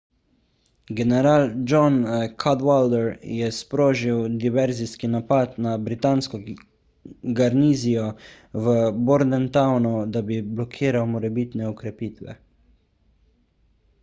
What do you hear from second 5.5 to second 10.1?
na britansko garnizijo v bordentownu